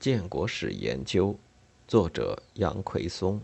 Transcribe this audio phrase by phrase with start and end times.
[0.00, 1.36] 建国史研究，
[1.86, 3.38] 作者杨奎松。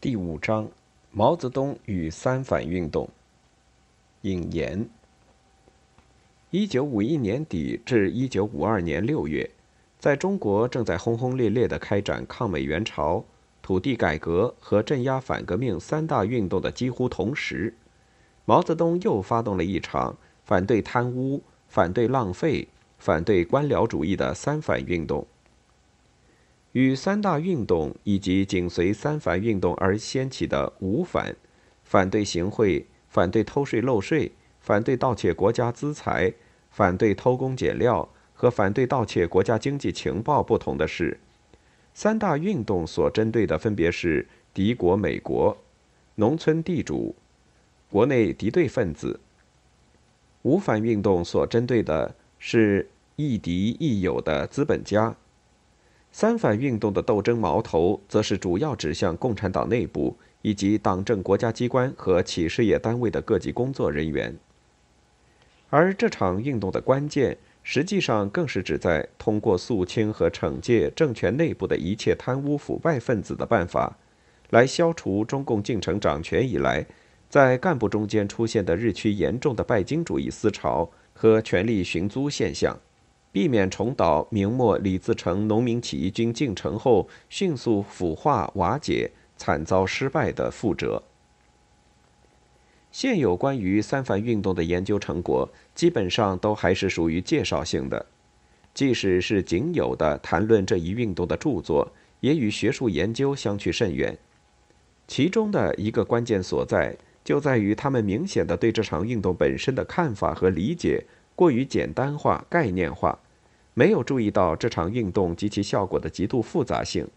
[0.00, 0.68] 第五章：
[1.12, 3.08] 毛泽东与三反运动。
[4.22, 4.88] 引言：
[6.50, 9.48] 一九五一年底至一九五二年六月，
[10.00, 13.24] 在中国正在轰轰烈烈地开展抗美援朝、
[13.62, 17.72] 土地改革和镇压反革命三大运动的几乎同时，
[18.44, 22.66] 毛泽东又发动了一场反对贪污、反对浪费、
[22.98, 25.24] 反对官僚主义的三反运动。
[26.72, 31.34] 与三大运动以及紧随三反运动而掀起的五反：
[31.82, 36.32] 反对行贿、反对偷税漏税、反对盗窃国家资财、
[36.70, 41.18] 反对偷工减料和反对盗窃国家经济情报不同的是，
[41.92, 45.58] 三大运动所针对的分别是敌国美国、
[46.14, 47.16] 农村地主、
[47.90, 49.18] 国内敌对分子；
[50.42, 55.16] 五反运动所针对的是亦敌亦友的资本家。
[56.12, 64.36] 三反运动的斗争矛头，则是主要指向共产党内部以及党政国家机关和企事业单位的各级工作人员。
[65.68, 73.96] 而这场运动的关键，实际上更是指在通过肃清和惩戒政权内部的一切贪污腐败分子的办法，
[74.50, 76.84] 来消除中共进程掌权以来
[77.28, 82.76] 在干部中间出现的日趋严重的拜金主义思潮和权力寻租现象。
[83.32, 91.02] 避免重蹈明末李自成农民起义军进城后迅速腐化瓦解、惨遭失败的覆辙。
[92.90, 98.06] 现有关于三反运动的研究成果，基本上都还是属于介绍性的。
[98.74, 104.18] 即使是仅有的谈论这一运动的著作，也与学术研究相去甚远。
[105.06, 111.04] 其中的一个关键所在，就在于他们明显的对这场运动本身的看法和理解。
[111.40, 113.18] 过于简单化、概念化，
[113.72, 117.08] 没有注意到这场运动及其效果的极度复杂性，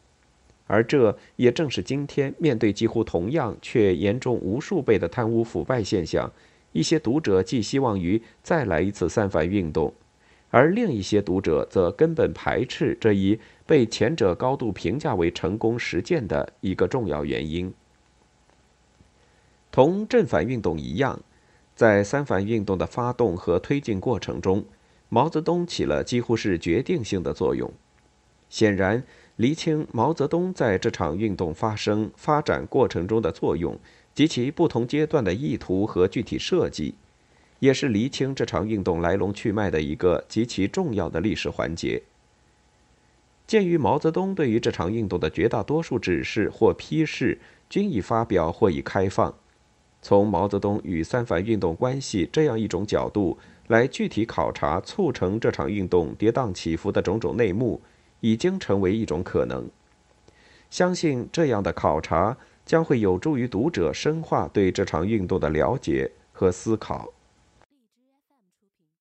[0.65, 6.31] 而这也正是今天面对几乎同样却严重无数倍的贪污腐败现象，
[6.71, 9.93] 一些读者寄希望于再来一次三反运动，
[10.49, 17.73] 而另一些读者则根本排斥这一被前者高度评价为成功实践的一个重要原因。
[19.69, 21.19] 同正反运动一样。
[21.75, 24.63] 在三反运动的发动和推进过程中，
[25.09, 27.71] 毛泽东起了几乎是决定性的作用。
[28.49, 29.03] 显然，
[29.37, 33.79] 厘清毛泽东在这场运动发生、发展过程中的作用
[34.13, 36.93] 及其不同阶段的意图和具体设计，
[37.59, 42.03] 也是厘清这场运动来龙去脉的一个极其重要的历史环节。
[43.47, 47.39] 鉴于毛泽东对于这场运动的绝大多数指示或批示
[47.69, 49.33] 均已发表或已开放。
[50.03, 53.37] 从毛泽东与三反运动关系这样一种角度
[53.67, 57.81] 来具体考察促成这场运动跌宕起伏的种种内幕，
[58.19, 59.65] 已经成为一种可能。
[60.69, 67.13] 相信这样的考察将会有助于读者深化对这场运动的了解和思考。